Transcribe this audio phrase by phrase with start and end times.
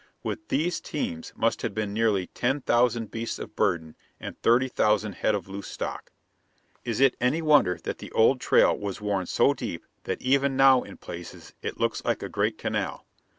[0.23, 5.13] With these teams must have been nearly ten thousand beasts of burden and thirty thousand
[5.13, 6.09] head of loose stock.
[6.83, 10.81] Is it any wonder that the old trail was worn so deep that even now
[10.81, 13.05] in places it looks like a great canal?